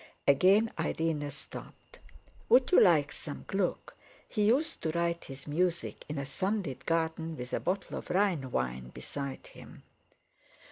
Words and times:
Again 0.27 0.71
Irene 0.79 1.29
stopped. 1.29 1.99
"Would 2.49 2.71
you 2.71 2.79
like 2.81 3.11
some 3.11 3.43
Gluck? 3.45 3.93
He 4.27 4.41
used 4.47 4.81
to 4.81 4.89
write 4.89 5.25
his 5.25 5.45
music 5.45 6.05
in 6.09 6.17
a 6.17 6.25
sunlit 6.25 6.87
garden, 6.87 7.37
with 7.37 7.53
a 7.53 7.59
bottle 7.59 7.99
of 7.99 8.09
Rhine 8.09 8.49
wine 8.49 8.89
beside 8.89 9.45
him." 9.45 9.83